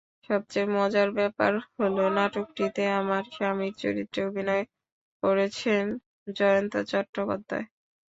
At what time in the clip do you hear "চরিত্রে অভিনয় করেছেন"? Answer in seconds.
3.81-5.83